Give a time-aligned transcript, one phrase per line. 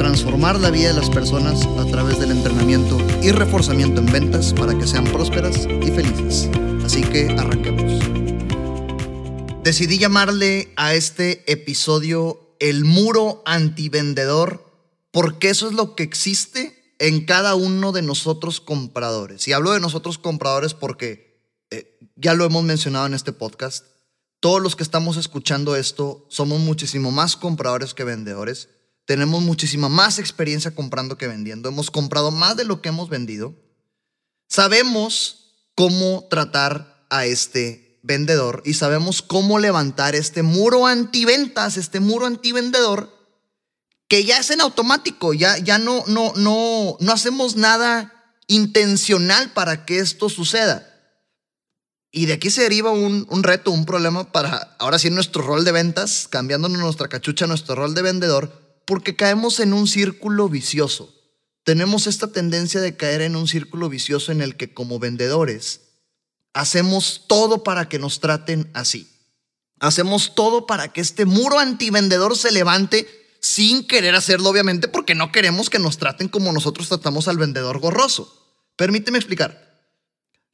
[0.00, 4.72] Transformar la vida de las personas a través del entrenamiento y reforzamiento en ventas para
[4.78, 6.48] que sean prósperas y felices.
[6.82, 8.00] Así que arranquemos.
[9.62, 14.64] Decidí llamarle a este episodio el muro antivendedor
[15.10, 19.46] porque eso es lo que existe en cada uno de nosotros compradores.
[19.48, 23.84] Y hablo de nosotros compradores porque eh, ya lo hemos mencionado en este podcast
[24.40, 28.70] todos los que estamos escuchando esto somos muchísimo más compradores que vendedores.
[29.10, 31.68] Tenemos muchísima más experiencia comprando que vendiendo.
[31.68, 33.56] Hemos comprado más de lo que hemos vendido.
[34.48, 42.24] Sabemos cómo tratar a este vendedor y sabemos cómo levantar este muro antiventas, este muro
[42.24, 43.12] antivendedor
[44.06, 49.86] que ya es en automático, ya, ya no, no, no, no hacemos nada intencional para
[49.86, 50.86] que esto suceda.
[52.12, 55.72] Y de aquí se deriva un, reto, un problema para ahora sí nuestro rol de
[55.72, 61.14] ventas, cambiándonos nuestra cachucha, nuestro rol de vendedor, porque caemos en un círculo vicioso.
[61.62, 65.82] Tenemos esta tendencia de caer en un círculo vicioso en el que como vendedores
[66.54, 69.08] hacemos todo para que nos traten así.
[69.78, 73.06] Hacemos todo para que este muro antivendedor se levante
[73.40, 77.78] sin querer hacerlo, obviamente, porque no queremos que nos traten como nosotros tratamos al vendedor
[77.78, 78.58] gorroso.
[78.74, 79.86] Permíteme explicar.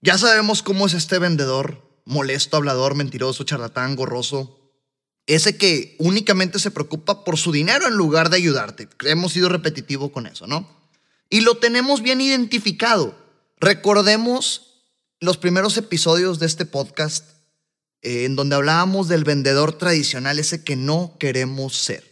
[0.03, 4.66] Ya sabemos cómo es este vendedor, molesto, hablador, mentiroso, charlatán, gorroso.
[5.27, 8.89] Ese que únicamente se preocupa por su dinero en lugar de ayudarte.
[9.05, 10.69] Hemos sido repetitivo con eso, ¿no?
[11.29, 13.17] Y lo tenemos bien identificado.
[13.59, 14.85] Recordemos
[15.19, 17.25] los primeros episodios de este podcast
[18.03, 22.05] eh, en donde hablábamos del vendedor tradicional, ese que no queremos ser.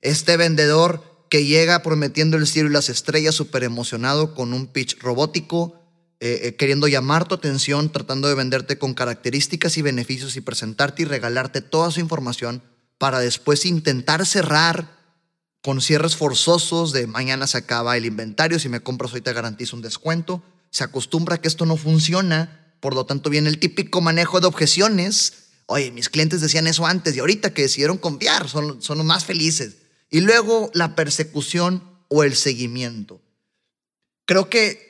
[0.00, 4.98] Este vendedor que llega prometiendo el cielo y las estrellas, súper emocionado con un pitch
[4.98, 5.85] robótico,
[6.18, 11.02] eh, eh, queriendo llamar tu atención, tratando de venderte con características y beneficios y presentarte
[11.02, 12.62] y regalarte toda su información
[12.96, 14.96] para después intentar cerrar
[15.66, 19.74] con cierres forzosos de mañana se acaba el inventario, si me compras hoy te garantizo
[19.74, 20.42] un descuento.
[20.70, 25.48] Se acostumbra que esto no funciona, por lo tanto viene el típico manejo de objeciones.
[25.66, 29.24] Oye, mis clientes decían eso antes y ahorita que decidieron confiar, son, son los más
[29.24, 29.78] felices.
[30.08, 33.20] Y luego la persecución o el seguimiento.
[34.24, 34.85] Creo que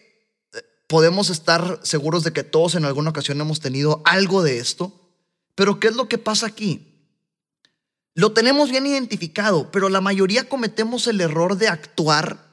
[0.86, 4.92] podemos estar seguros de que todos en alguna ocasión hemos tenido algo de esto.
[5.54, 6.92] Pero ¿qué es lo que pasa aquí?
[8.14, 12.46] Lo tenemos bien identificado, pero la mayoría cometemos el error de actuar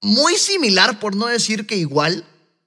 [0.00, 2.24] muy similar, por no decir que igual,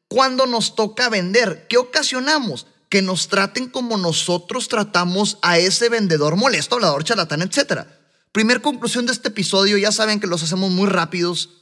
[0.08, 1.68] cuando nos toca vender.
[1.68, 2.68] ¿Qué ocasionamos?
[2.90, 7.86] Que nos traten como nosotros tratamos a ese vendedor molesto, hablador, charlatán, etc.
[8.32, 11.57] Primer conclusión de este episodio, ya saben que los hacemos muy rápidos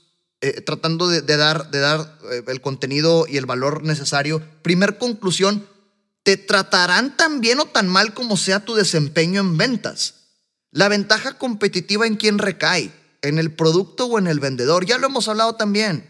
[0.45, 4.43] eh, tratando de, dar, de dar eh, el contenido y el valor necesario.
[4.61, 5.67] Primer conclusión,
[6.21, 10.15] te tratarán tan bien o tan mal como sea tu desempeño en ventas.
[10.69, 12.91] La ventaja competitiva en quién recae,
[13.23, 14.85] en el producto o en el vendedor.
[14.85, 16.07] Ya lo hemos hablado también.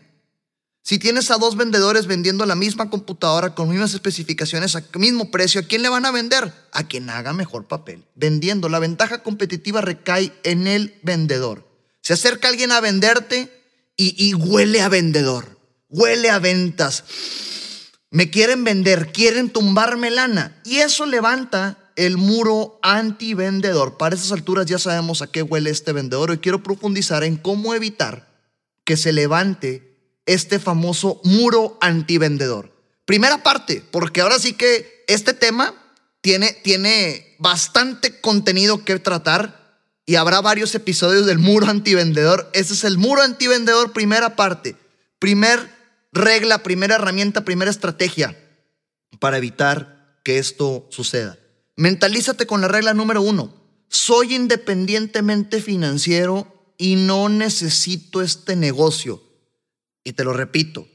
[0.84, 5.62] Si tienes a dos vendedores vendiendo la misma computadora con mismas especificaciones a mismo precio,
[5.62, 6.54] ¿a quién le van a vender?
[6.74, 8.04] A quien haga mejor papel.
[8.16, 8.68] Vendiendo.
[8.68, 11.66] La ventaja competitiva recae en el vendedor.
[12.02, 13.55] Se acerca alguien a venderte,
[13.98, 17.04] y, huele a vendedor, huele a ventas.
[18.12, 20.62] Me quieren vender, quieren tumbarme lana.
[20.66, 23.98] Y eso levanta el muro anti-vendedor.
[23.98, 27.74] Para esas alturas ya sabemos a qué huele este vendedor y quiero profundizar en cómo
[27.74, 28.28] evitar
[28.84, 32.72] que se levante este famoso muro anti-vendedor.
[33.06, 35.74] Primera parte, porque ahora sí que este tema
[36.22, 39.65] tiene, tiene bastante contenido que tratar
[40.06, 42.50] y habrá varios episodios del muro antivendedor.
[42.54, 44.76] Ese es el muro antivendedor, primera parte.
[45.20, 45.70] Primer
[46.12, 48.38] regla, primera herramienta, primera estrategia
[49.20, 51.38] para evitar que esto suceda.
[51.76, 53.54] Mentalízate con la regla número uno.
[53.90, 59.24] Soy independientemente financiero y no necesito este negocio.
[60.04, 60.88] Y te lo repito,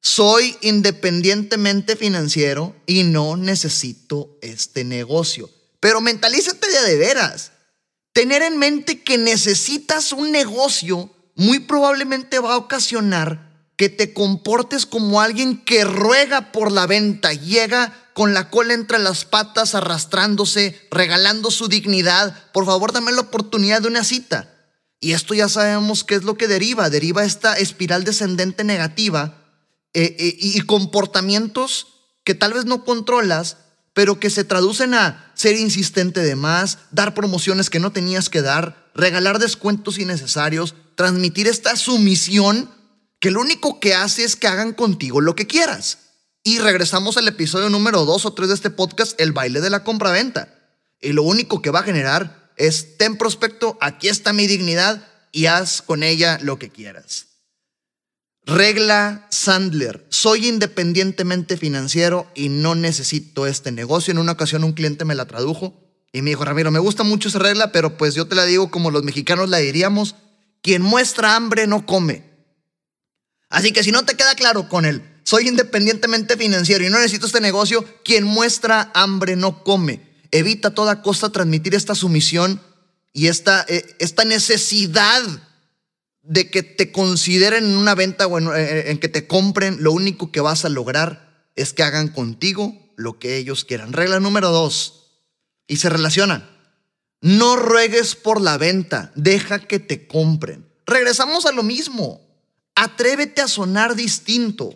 [0.00, 5.50] soy independientemente financiero y no necesito este negocio.
[5.80, 7.52] Pero mentalízate de, de veras
[8.14, 14.86] tener en mente que necesitas un negocio muy probablemente va a ocasionar que te comportes
[14.86, 20.80] como alguien que ruega por la venta, llega con la cola entre las patas, arrastrándose,
[20.92, 22.52] regalando su dignidad.
[22.52, 24.48] Por favor, dame la oportunidad de una cita.
[25.00, 26.88] Y esto ya sabemos qué es lo que deriva.
[26.90, 29.42] Deriva esta espiral descendente negativa
[29.92, 31.88] eh, eh, y comportamientos
[32.22, 33.56] que tal vez no controlas,
[33.94, 38.42] pero que se traducen a ser insistente de más, dar promociones que no tenías que
[38.42, 42.70] dar, regalar descuentos innecesarios, transmitir esta sumisión
[43.20, 45.98] que lo único que hace es que hagan contigo lo que quieras.
[46.42, 49.82] Y regresamos al episodio número 2 o 3 de este podcast, el baile de la
[49.82, 50.52] compraventa.
[51.00, 55.46] Y lo único que va a generar es, ten prospecto, aquí está mi dignidad y
[55.46, 57.33] haz con ella lo que quieras.
[58.46, 60.04] Regla Sandler.
[60.10, 64.12] Soy independientemente financiero y no necesito este negocio.
[64.12, 65.74] En una ocasión un cliente me la tradujo
[66.12, 68.70] y me dijo, Ramiro, me gusta mucho esa regla, pero pues yo te la digo
[68.70, 70.14] como los mexicanos la diríamos,
[70.62, 72.22] quien muestra hambre no come.
[73.48, 77.26] Así que si no te queda claro con él, soy independientemente financiero y no necesito
[77.26, 80.00] este negocio, quien muestra hambre no come.
[80.30, 82.60] Evita a toda costa transmitir esta sumisión
[83.12, 85.22] y esta, eh, esta necesidad
[86.24, 90.32] de que te consideren en una venta o eh, en, que te compren, lo único
[90.32, 93.92] que vas a lograr es que hagan contigo lo que ellos quieran.
[93.92, 95.04] Regla número dos,
[95.66, 96.50] y se relaciona.
[97.20, 100.66] No ruegues por la venta, deja que te compren.
[100.86, 102.20] Regresamos a lo mismo.
[102.74, 104.74] Atrévete a sonar distinto.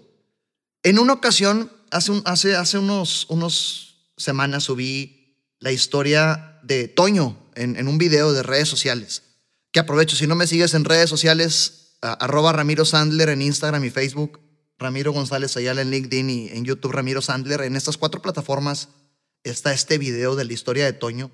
[0.83, 7.89] En una ocasión, hace, hace, hace unos, unos semanas subí la historia de Toño en
[7.89, 9.28] un video de redes sociales
[9.73, 13.91] que aprovecho, si no me sigues en redes sociales, arroba Ramiro Sandler en Instagram y
[13.91, 14.41] Facebook,
[14.79, 17.63] Ramiro González Ayala en LinkedIn y en YouTube Ramiro Sandler.
[17.63, 18.89] En estas cuatro plataformas
[19.43, 21.31] está este video de la historia de Toño.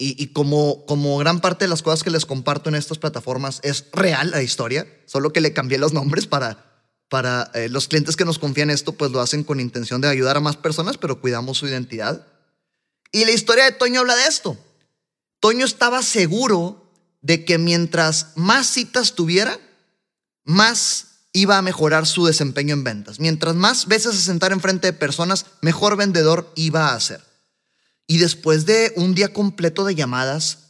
[0.00, 3.86] Y, como, como gran parte de las cosas que les comparto en estas plataformas es
[3.92, 8.24] real la historia, solo que le cambié los nombres para, para eh, los clientes que
[8.24, 11.58] nos confían esto, pues lo hacen con intención de ayudar a más personas, pero cuidamos
[11.58, 12.28] su identidad.
[13.10, 14.56] Y la historia de Toño habla de esto.
[15.40, 16.87] Toño estaba seguro
[17.28, 19.60] de que mientras más citas tuviera,
[20.44, 23.20] más iba a mejorar su desempeño en ventas.
[23.20, 27.22] Mientras más veces se sentara enfrente de personas, mejor vendedor iba a ser.
[28.06, 30.60] Y después de un día completo de llamadas,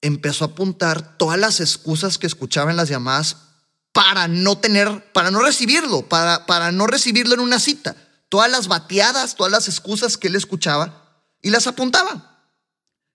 [0.00, 3.36] empezó a apuntar todas las excusas que escuchaba en las llamadas
[3.92, 7.94] para no tener, para no recibirlo, para, para no recibirlo en una cita.
[8.30, 12.29] Todas las bateadas, todas las excusas que él escuchaba y las apuntaba.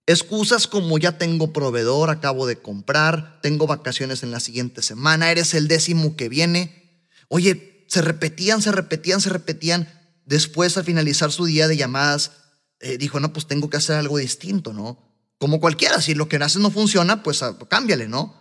[0.08, 5.56] Excusas como ya tengo proveedor, acabo de comprar, tengo vacaciones en la siguiente semana, eres
[5.56, 7.10] el décimo que viene.
[7.28, 9.90] Oye, se repetían, se repetían, se repetían.
[10.26, 12.32] Después, al finalizar su día de llamadas,
[12.80, 15.00] eh, dijo, no, pues tengo que hacer algo distinto, ¿no?
[15.40, 18.36] Como cualquiera, si lo que haces no funciona, pues ah, cámbiale, ¿no?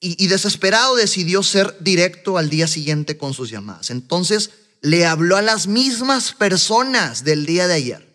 [0.00, 3.90] Y, y desesperado decidió ser directo al día siguiente con sus llamadas.
[3.90, 4.50] Entonces
[4.80, 8.08] le habló a las mismas personas del día de ayer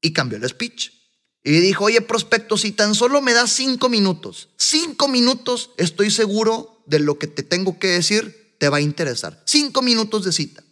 [0.00, 1.01] y cambió el speech.
[1.44, 6.82] Y dijo, oye, prospecto, si tan solo me das cinco minutos, cinco minutos, estoy seguro
[6.86, 9.42] de lo que te tengo que decir, te va a interesar.
[9.44, 10.62] Cinco minutos de cita.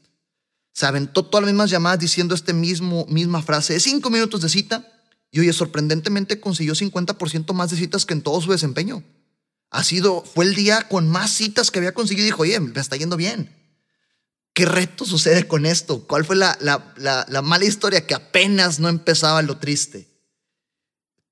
[0.72, 4.86] Se aventó todas las mismas llamadas diciendo esta misma frase de cinco minutos de cita.
[5.32, 9.02] Y oye, sorprendentemente consiguió 50% más de citas que en todo su desempeño.
[9.70, 12.26] Ha sido, fue el día con más citas que había conseguido.
[12.26, 13.56] Dijo, oye, me está yendo bien.
[14.52, 16.06] ¿Qué reto sucede con esto?
[16.06, 16.94] ¿Cuál fue la, la,
[17.28, 18.06] la mala historia?
[18.06, 20.09] Que apenas no empezaba lo triste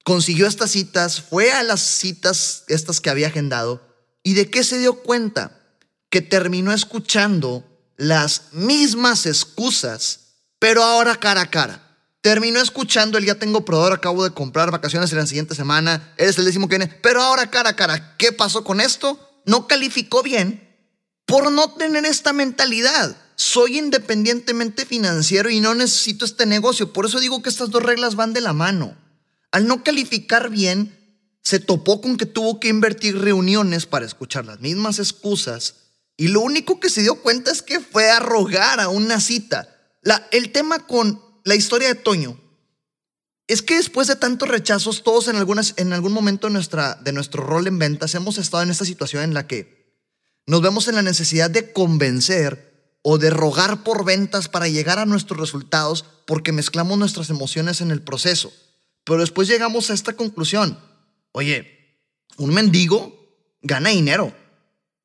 [0.08, 3.86] consiguió estas citas, fue a las citas estas que había agendado
[4.22, 5.60] y de qué se dio cuenta?
[6.08, 7.62] Que terminó escuchando
[7.98, 10.20] las mismas excusas,
[10.58, 11.98] pero ahora cara a cara.
[12.22, 16.38] Terminó escuchando el ya tengo proveedor, acabo de comprar vacaciones en la siguiente semana, eres
[16.38, 19.20] el décimo que viene, pero ahora cara a cara, ¿qué pasó con esto?
[19.44, 20.74] No calificó bien
[21.26, 23.14] por no tener esta mentalidad.
[23.36, 26.94] Soy independientemente financiero y no necesito este negocio.
[26.94, 28.96] Por eso digo que estas dos reglas van de la mano.
[29.50, 30.94] Al no calificar bien,
[31.42, 35.76] se topó con que tuvo que invertir reuniones para escuchar las mismas excusas
[36.16, 39.68] y lo único que se dio cuenta es que fue a rogar a una cita.
[40.32, 42.38] El tema con la historia de Toño
[43.46, 47.42] es que después de tantos rechazos, todos en, algunas, en algún momento nuestra, de nuestro
[47.44, 49.96] rol en ventas hemos estado en esta situación en la que
[50.46, 55.06] nos vemos en la necesidad de convencer o de rogar por ventas para llegar a
[55.06, 58.52] nuestros resultados porque mezclamos nuestras emociones en el proceso.
[59.08, 60.78] Pero después llegamos a esta conclusión.
[61.32, 61.96] Oye,
[62.36, 63.16] un mendigo
[63.62, 64.36] gana dinero,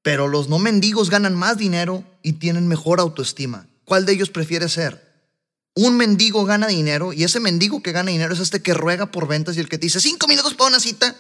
[0.02, 3.66] pero los no mendigos ganan más dinero y tienen mejor autoestima.
[3.86, 5.32] ¿Cuál de ellos prefiere ser?
[5.74, 9.30] Un mendigo gana dinero y ese mendigo que gana dinero es este que ruega por
[9.30, 11.16] ventas y el que te dice cinco minutos para una cita.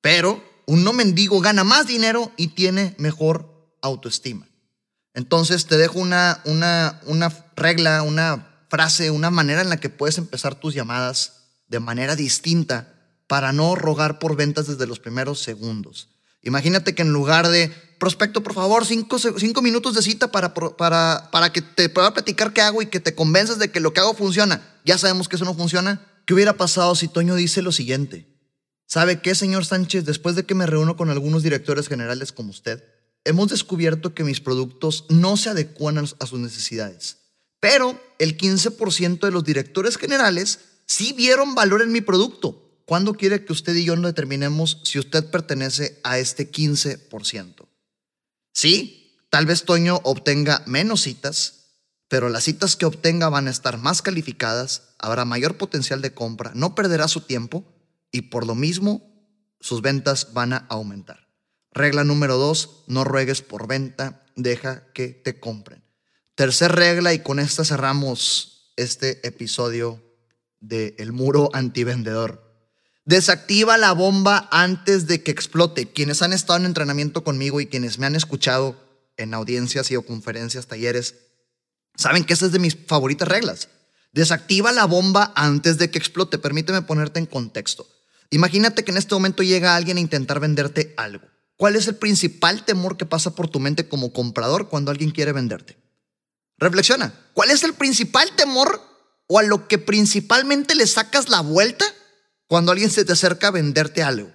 [0.00, 4.48] Pero un no mendigo gana más dinero y tiene mejor autoestima.
[5.12, 10.16] Entonces te dejo una, una, una regla, una frase, una manera en la que puedes
[10.16, 11.37] empezar tus llamadas
[11.68, 12.94] de manera distinta
[13.26, 16.08] para no rogar por ventas desde los primeros segundos.
[16.42, 21.28] Imagínate que en lugar de, prospecto, por favor, cinco, cinco minutos de cita para, para,
[21.30, 24.00] para que te pueda platicar qué hago y que te convences de que lo que
[24.00, 24.62] hago funciona.
[24.84, 26.00] Ya sabemos que eso no funciona.
[26.24, 28.26] ¿Qué hubiera pasado si Toño dice lo siguiente?
[28.86, 30.04] ¿Sabe qué, señor Sánchez?
[30.04, 32.82] Después de que me reúno con algunos directores generales como usted,
[33.24, 37.18] hemos descubierto que mis productos no se adecuan a sus necesidades.
[37.60, 42.64] Pero el 15% de los directores generales sí vieron valor en mi producto.
[42.84, 47.68] ¿Cuándo quiere que usted y yo nos determinemos si usted pertenece a este 15%?
[48.52, 51.66] Sí, tal vez Toño obtenga menos citas,
[52.08, 56.52] pero las citas que obtenga van a estar más calificadas, habrá mayor potencial de compra,
[56.54, 57.62] no perderá su tiempo
[58.10, 59.02] y por lo mismo
[59.60, 61.28] sus ventas van a aumentar.
[61.72, 65.84] Regla número dos, no ruegues por venta, deja que te compren.
[66.34, 70.07] Tercer regla y con esta cerramos este episodio
[70.60, 72.48] de El muro antivendedor.
[73.04, 75.90] Desactiva la bomba antes de que explote.
[75.90, 78.76] Quienes han estado en entrenamiento conmigo y quienes me han escuchado
[79.16, 81.14] en audiencias y o conferencias, talleres,
[81.96, 83.68] saben que esa es de mis favoritas reglas.
[84.12, 86.38] Desactiva la bomba antes de que explote.
[86.38, 87.88] Permíteme ponerte en contexto.
[88.30, 91.26] Imagínate que en este momento llega alguien a intentar venderte algo.
[91.56, 95.32] ¿Cuál es el principal temor que pasa por tu mente como comprador cuando alguien quiere
[95.32, 95.76] venderte?
[96.58, 97.14] Reflexiona.
[97.32, 98.80] ¿Cuál es el principal temor
[99.28, 101.84] o a lo que principalmente le sacas la vuelta
[102.48, 104.32] cuando alguien se te acerca a venderte algo?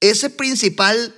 [0.00, 1.14] Ese principal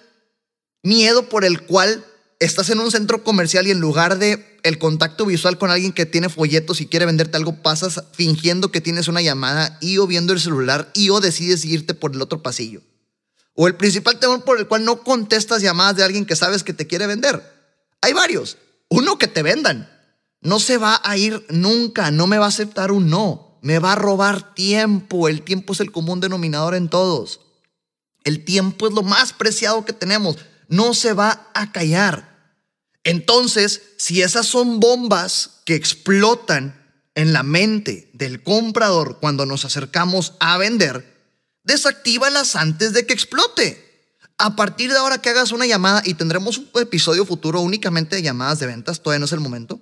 [0.83, 2.05] miedo por el cual
[2.39, 6.07] estás en un centro comercial y en lugar de el contacto visual con alguien que
[6.07, 10.33] tiene folletos y quiere venderte algo, pasas fingiendo que tienes una llamada y o viendo
[10.33, 12.83] el celular y o decides irte por el otro pasillo.
[13.55, 16.73] O el principal temor por el cual no contestas llamadas de alguien que sabes que
[16.73, 17.43] te quiere vender.
[18.01, 18.57] Hay varios.
[18.89, 19.89] Uno, que te vendan.
[20.45, 23.59] No se va a ir nunca, no me va a aceptar un no.
[23.63, 25.27] Me va a robar tiempo.
[25.27, 27.41] El tiempo es el común denominador en todos.
[28.25, 30.37] El tiempo es lo más preciado que tenemos.
[30.69, 32.59] No se va a callar.
[33.05, 36.79] Entonces, si esas son bombas que explotan
[37.15, 41.15] en la mente del comprador cuando nos acercamos a vender,
[41.63, 43.83] desactívalas antes de que explote.
[44.37, 48.23] A partir de ahora que hagas una llamada, y tendremos un episodio futuro únicamente de
[48.23, 49.81] llamadas de ventas, todavía no es el momento,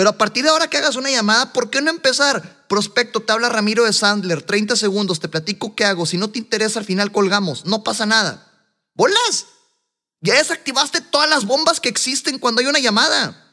[0.00, 2.64] pero a partir de ahora que hagas una llamada, ¿por qué no empezar?
[2.70, 6.38] Prospecto, te habla Ramiro de Sandler, 30 segundos, te platico qué hago, si no te
[6.38, 8.50] interesa al final colgamos, no pasa nada.
[8.94, 9.44] ¡Bolas!
[10.22, 13.46] Ya desactivaste todas las bombas que existen cuando hay una llamada.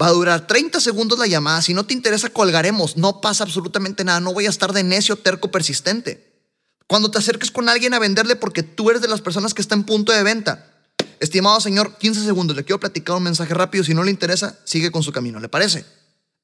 [0.00, 1.60] Va a durar 30 segundos la llamada.
[1.60, 2.96] Si no te interesa, colgaremos.
[2.96, 4.20] No pasa absolutamente nada.
[4.20, 6.48] No voy a estar de necio, terco, persistente.
[6.86, 9.74] Cuando te acerques con alguien a venderle porque tú eres de las personas que está
[9.74, 10.79] en punto de venta.
[11.20, 12.56] Estimado señor, 15 segundos.
[12.56, 13.84] Le quiero platicar un mensaje rápido.
[13.84, 15.38] Si no le interesa, sigue con su camino.
[15.38, 15.84] ¿Le parece?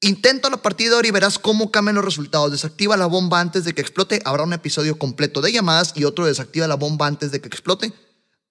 [0.01, 2.51] Intenta la partida ahora y verás cómo cambian los resultados.
[2.51, 4.21] Desactiva la bomba antes de que explote.
[4.23, 7.91] Habrá un episodio completo de llamadas y otro desactiva la bomba antes de que explote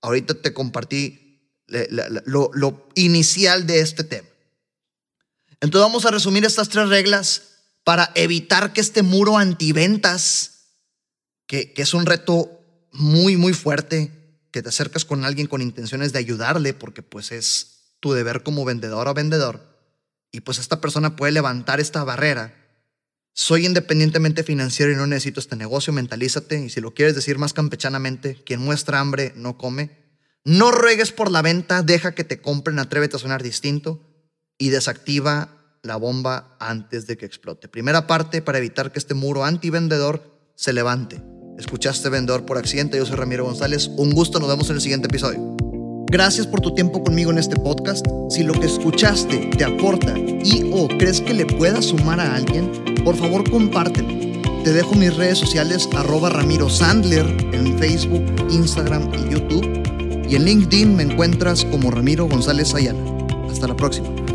[0.02, 4.28] Ahorita te compartí lo, inicial de este tema.
[5.60, 7.42] Entonces vamos a resumir estas tres reglas
[7.84, 10.66] para evitar que este muro antiventas,
[11.46, 12.50] que, que es un reto
[12.92, 14.15] muy, muy fuerte,
[14.56, 18.64] que te acercas con alguien con intenciones de ayudarle, porque pues es tu deber como
[18.64, 19.76] vendedor o vendedor,
[20.32, 22.66] y pues esta persona puede levantar esta barrera
[23.38, 26.58] soy independientemente financiero y no necesito este negocio, mentalízate.
[26.58, 29.90] Y si lo quieres decir más campechanamente, quien muestra hambre no come.
[30.42, 34.00] No ruegues por la venta, deja que te compren, atrévete a sonar distinto
[34.56, 35.50] y desactiva
[35.82, 37.68] la bomba antes de que explote.
[37.68, 40.22] Primera parte para evitar que este muro anti-vendedor
[40.54, 41.20] se levante.
[41.58, 43.90] Escuchaste vendedor por accidente, yo soy Ramiro González.
[43.96, 45.56] Un gusto, nos vemos en el siguiente episodio.
[46.08, 48.06] Gracias por tu tiempo conmigo en este podcast.
[48.28, 52.70] Si lo que escuchaste te aporta y o crees que le pueda sumar a alguien,
[53.04, 54.08] por favor compártelo.
[54.64, 60.26] Te dejo mis redes sociales arroba Ramiro Sandler en Facebook, Instagram y YouTube.
[60.28, 63.00] Y en LinkedIn me encuentras como Ramiro González Ayala.
[63.50, 64.25] Hasta la próxima.